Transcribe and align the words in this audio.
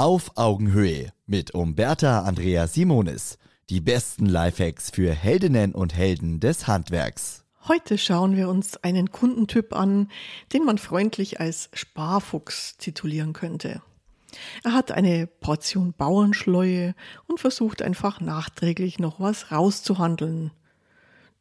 Auf 0.00 0.38
Augenhöhe 0.38 1.12
mit 1.26 1.50
Umberta 1.50 2.22
Andrea 2.22 2.66
Simonis. 2.66 3.36
Die 3.68 3.82
besten 3.82 4.24
Lifehacks 4.24 4.88
für 4.88 5.12
Heldinnen 5.12 5.74
und 5.74 5.94
Helden 5.94 6.40
des 6.40 6.66
Handwerks. 6.66 7.44
Heute 7.68 7.98
schauen 7.98 8.34
wir 8.34 8.48
uns 8.48 8.82
einen 8.82 9.10
Kundentyp 9.10 9.76
an, 9.76 10.08
den 10.54 10.64
man 10.64 10.78
freundlich 10.78 11.38
als 11.38 11.68
Sparfuchs 11.74 12.78
titulieren 12.78 13.34
könnte. 13.34 13.82
Er 14.64 14.72
hat 14.72 14.90
eine 14.90 15.26
Portion 15.26 15.92
Bauernschleue 15.92 16.94
und 17.26 17.38
versucht 17.38 17.82
einfach 17.82 18.22
nachträglich 18.22 18.98
noch 19.00 19.20
was 19.20 19.52
rauszuhandeln. 19.52 20.50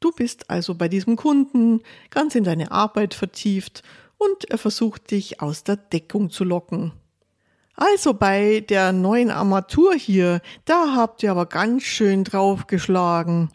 Du 0.01 0.11
bist 0.11 0.49
also 0.49 0.75
bei 0.75 0.89
diesem 0.89 1.15
Kunden 1.15 1.79
ganz 2.09 2.35
in 2.35 2.43
deine 2.43 2.71
Arbeit 2.71 3.13
vertieft 3.13 3.83
und 4.17 4.51
er 4.51 4.57
versucht 4.57 5.11
dich 5.11 5.41
aus 5.41 5.63
der 5.63 5.77
Deckung 5.77 6.29
zu 6.29 6.43
locken. 6.43 6.91
Also 7.81 8.13
bei 8.13 8.59
der 8.59 8.91
neuen 8.91 9.31
Armatur 9.31 9.95
hier, 9.95 10.41
da 10.65 10.95
habt 10.97 11.23
ihr 11.23 11.31
aber 11.31 11.45
ganz 11.45 11.83
schön 11.83 12.25
draufgeschlagen. 12.25 13.51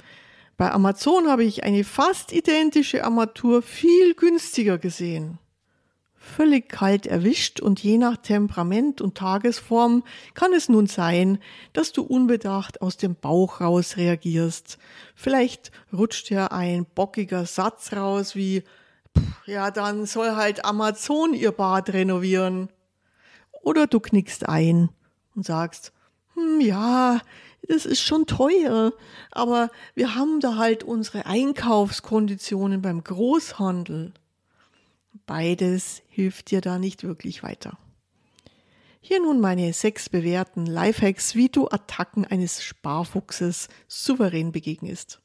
Bei 0.56 0.72
Amazon 0.72 1.28
habe 1.28 1.44
ich 1.44 1.62
eine 1.62 1.84
fast 1.84 2.32
identische 2.32 3.04
Armatur 3.04 3.60
viel 3.60 4.14
günstiger 4.14 4.78
gesehen. 4.78 5.38
Völlig 6.14 6.70
kalt 6.70 7.06
erwischt 7.06 7.60
und 7.60 7.82
je 7.82 7.98
nach 7.98 8.16
Temperament 8.16 9.02
und 9.02 9.14
Tagesform 9.14 10.04
kann 10.32 10.54
es 10.54 10.70
nun 10.70 10.86
sein, 10.86 11.38
dass 11.74 11.92
du 11.92 12.00
unbedacht 12.00 12.80
aus 12.80 12.96
dem 12.96 13.16
Bauch 13.16 13.60
raus 13.60 13.98
reagierst. 13.98 14.78
Vielleicht 15.14 15.70
rutscht 15.92 16.30
ja 16.30 16.46
ein 16.46 16.86
bockiger 16.94 17.44
Satz 17.44 17.92
raus 17.92 18.34
wie, 18.34 18.62
ja, 19.44 19.70
dann 19.70 20.06
soll 20.06 20.34
halt 20.34 20.64
Amazon 20.64 21.34
ihr 21.34 21.52
Bad 21.52 21.92
renovieren. 21.92 22.70
Oder 23.64 23.86
du 23.86 23.98
knickst 23.98 24.46
ein 24.46 24.90
und 25.34 25.46
sagst, 25.46 25.92
hm, 26.34 26.60
ja, 26.60 27.20
das 27.66 27.86
ist 27.86 28.02
schon 28.02 28.26
teuer, 28.26 28.92
aber 29.30 29.70
wir 29.94 30.14
haben 30.14 30.40
da 30.40 30.56
halt 30.56 30.84
unsere 30.84 31.24
Einkaufskonditionen 31.24 32.82
beim 32.82 33.02
Großhandel. 33.02 34.12
Beides 35.26 36.02
hilft 36.08 36.50
dir 36.50 36.60
da 36.60 36.78
nicht 36.78 37.04
wirklich 37.04 37.42
weiter. 37.42 37.78
Hier 39.00 39.20
nun 39.20 39.40
meine 39.40 39.72
sechs 39.72 40.10
bewährten 40.10 40.66
Lifehacks, 40.66 41.34
wie 41.34 41.48
du 41.48 41.68
Attacken 41.68 42.26
eines 42.26 42.62
Sparfuchses 42.62 43.68
souverän 43.88 44.52
begegnest. 44.52 45.20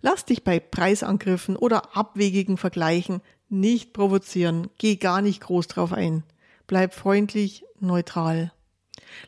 Lass 0.00 0.24
dich 0.24 0.42
bei 0.42 0.58
Preisangriffen 0.58 1.56
oder 1.56 1.96
abwegigen 1.96 2.56
Vergleichen 2.56 3.20
nicht 3.48 3.92
provozieren, 3.92 4.70
geh 4.78 4.96
gar 4.96 5.22
nicht 5.22 5.40
groß 5.40 5.68
drauf 5.68 5.92
ein. 5.92 6.24
Bleib 6.70 6.94
freundlich, 6.94 7.64
neutral. 7.80 8.52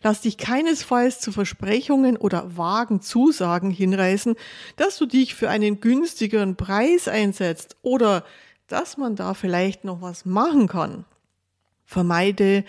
Lass 0.00 0.20
dich 0.20 0.38
keinesfalls 0.38 1.18
zu 1.18 1.32
Versprechungen 1.32 2.16
oder 2.16 2.56
vagen 2.56 3.00
Zusagen 3.00 3.72
hinreißen, 3.72 4.36
dass 4.76 4.96
du 4.96 5.06
dich 5.06 5.34
für 5.34 5.50
einen 5.50 5.80
günstigeren 5.80 6.54
Preis 6.54 7.08
einsetzt 7.08 7.74
oder 7.82 8.24
dass 8.68 8.96
man 8.96 9.16
da 9.16 9.34
vielleicht 9.34 9.82
noch 9.82 10.02
was 10.02 10.24
machen 10.24 10.68
kann. 10.68 11.04
Vermeide 11.84 12.62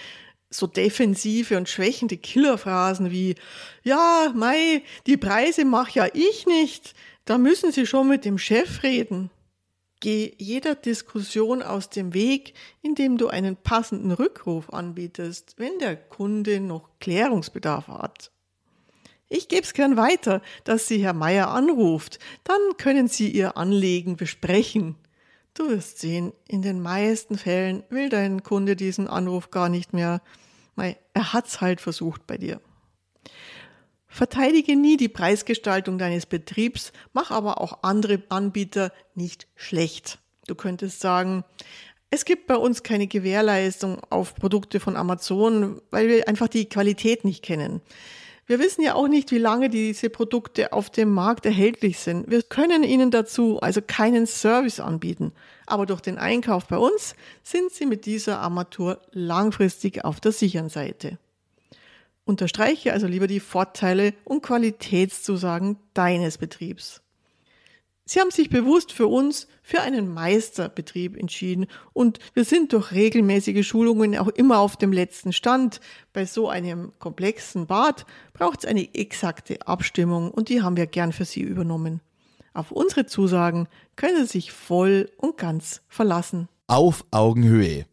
so 0.50 0.66
defensive 0.66 1.56
und 1.56 1.70
schwächende 1.70 2.18
Killerphrasen 2.18 3.12
wie, 3.12 3.36
ja, 3.84 4.32
Mai, 4.34 4.82
die 5.06 5.18
Preise 5.18 5.66
mach 5.66 5.90
ja 5.90 6.08
ich 6.16 6.48
nicht, 6.48 6.96
da 7.26 7.38
müssen 7.38 7.72
Sie 7.72 7.86
schon 7.86 8.08
mit 8.10 8.26
dem 8.26 8.40
Chef 8.40 8.82
reden. 8.82 9.30
Geh 10.04 10.34
jeder 10.38 10.76
Diskussion 10.76 11.64
aus 11.64 11.90
dem 11.90 12.14
Weg, 12.14 12.56
indem 12.82 13.18
du 13.18 13.30
einen 13.30 13.56
passenden 13.56 14.12
Rückruf 14.12 14.74
anbietest, 14.74 15.54
wenn 15.56 15.80
der 15.80 15.96
Kunde 15.96 16.60
noch 16.60 16.90
Klärungsbedarf 17.00 17.88
hat. 17.88 18.30
Ich 19.30 19.48
gebe 19.48 19.62
es 19.62 19.74
gern 19.74 19.96
weiter, 19.96 20.42
dass 20.66 20.90
Sie 20.90 21.02
Herr 21.02 21.14
Meier 21.14 21.48
anruft, 21.52 22.20
dann 22.44 22.60
können 22.78 23.08
Sie 23.08 23.32
Ihr 23.32 23.56
Anliegen 23.56 24.18
besprechen. 24.18 24.96
Du 25.54 25.70
wirst 25.70 26.00
sehen, 26.00 26.34
in 26.50 26.62
den 26.62 26.82
meisten 26.82 27.38
Fällen 27.38 27.86
will 27.90 28.10
dein 28.10 28.44
Kunde 28.44 28.76
diesen 28.76 29.08
Anruf 29.08 29.52
gar 29.52 29.70
nicht 29.70 29.94
mehr. 29.94 30.22
Er 30.76 31.32
hat's 31.32 31.62
halt 31.62 31.80
versucht 31.80 32.28
bei 32.28 32.36
dir. 32.36 32.60
Verteidige 34.14 34.76
nie 34.76 34.96
die 34.96 35.10
Preisgestaltung 35.10 35.98
deines 35.98 36.28
Betriebs, 36.28 36.92
mach 37.14 37.32
aber 37.32 37.60
auch 37.60 37.80
andere 37.82 38.22
Anbieter 38.30 38.92
nicht 39.16 39.48
schlecht. 39.56 40.20
Du 40.46 40.54
könntest 40.54 41.00
sagen, 41.00 41.44
es 42.12 42.24
gibt 42.24 42.46
bei 42.46 42.56
uns 42.56 42.84
keine 42.84 43.08
Gewährleistung 43.08 44.00
auf 44.12 44.36
Produkte 44.36 44.80
von 44.80 44.98
Amazon, 44.98 45.82
weil 45.90 46.10
wir 46.10 46.28
einfach 46.28 46.48
die 46.48 46.70
Qualität 46.70 47.26
nicht 47.26 47.44
kennen. 47.44 47.82
Wir 48.46 48.60
wissen 48.60 48.84
ja 48.84 48.94
auch 48.94 49.08
nicht, 49.08 49.32
wie 49.32 49.40
lange 49.40 49.72
diese 49.72 50.12
Produkte 50.12 50.74
auf 50.74 50.92
dem 50.92 51.12
Markt 51.12 51.48
erhältlich 51.48 51.98
sind. 51.98 52.30
Wir 52.30 52.44
können 52.44 52.84
ihnen 52.84 53.10
dazu 53.10 53.60
also 53.62 53.82
keinen 53.82 54.28
Service 54.28 54.80
anbieten. 54.80 55.32
Aber 55.66 55.88
durch 55.88 56.02
den 56.02 56.20
Einkauf 56.20 56.68
bei 56.68 56.78
uns 56.78 57.16
sind 57.42 57.72
sie 57.72 57.88
mit 57.88 58.06
dieser 58.06 58.42
Armatur 58.42 59.02
langfristig 59.12 60.06
auf 60.06 60.20
der 60.20 60.34
sicheren 60.34 60.70
Seite. 60.70 61.18
Unterstreiche 62.26 62.94
also 62.94 63.08
lieber 63.08 63.28
die 63.28 63.40
Vorteile 63.40 64.14
und 64.24 64.44
Qualitätszusagen 64.44 65.78
deines 65.94 66.38
Betriebs. 66.38 67.02
Sie 68.06 68.20
haben 68.20 68.32
sich 68.32 68.50
bewusst 68.50 68.92
für 68.92 69.08
uns 69.08 69.48
für 69.62 69.80
einen 69.80 70.14
Meisterbetrieb 70.14 71.18
entschieden 71.18 71.68
und 71.94 72.20
wir 72.34 72.44
sind 72.44 72.74
durch 72.74 72.92
regelmäßige 72.92 73.66
Schulungen 73.66 74.18
auch 74.18 74.28
immer 74.28 74.60
auf 74.60 74.76
dem 74.76 74.92
letzten 74.92 75.32
Stand. 75.32 75.80
Bei 76.12 76.26
so 76.26 76.50
einem 76.50 76.92
komplexen 77.00 77.66
Bad 77.66 78.06
braucht 78.34 78.60
es 78.60 78.66
eine 78.66 78.94
exakte 78.94 79.66
Abstimmung 79.68 80.32
und 80.32 80.50
die 80.50 80.62
haben 80.62 80.76
wir 80.76 80.88
gern 80.88 81.14
für 81.14 81.24
Sie 81.24 81.42
übernommen. 81.42 82.02
Auf 82.54 82.72
unsere 82.72 83.06
Zusagen 83.06 83.68
können 83.96 84.18
Sie 84.18 84.40
sich 84.40 84.52
voll 84.52 85.10
und 85.16 85.38
ganz 85.38 85.82
verlassen. 85.88 86.50
Auf 86.68 87.06
Augenhöhe 87.12 87.86